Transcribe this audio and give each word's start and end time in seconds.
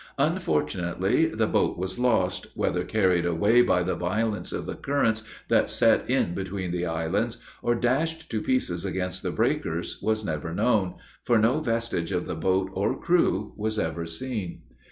Unfortunately 0.17 1.27
the 1.27 1.45
boat 1.45 1.77
was 1.77 1.99
lost 1.99 2.47
whether 2.55 2.83
carried 2.83 3.23
away 3.23 3.61
by 3.61 3.83
the 3.83 3.93
violence 3.93 4.51
of 4.51 4.65
the 4.65 4.73
currents 4.73 5.21
that 5.47 5.69
set 5.69 6.09
in 6.09 6.33
between 6.33 6.71
the 6.71 6.87
islands, 6.87 7.37
or 7.61 7.75
dashed 7.75 8.27
to 8.31 8.41
pieces 8.41 8.83
against 8.83 9.21
the 9.21 9.29
breakers, 9.29 10.01
was 10.01 10.25
never 10.25 10.55
known, 10.55 10.95
for 11.23 11.37
no 11.37 11.59
vestige 11.59 12.11
of 12.11 12.25
the 12.25 12.33
boat 12.33 12.71
or 12.73 12.97
crew 12.97 13.53
was 13.57 13.77
ever 13.77 14.07
seen. 14.07 14.63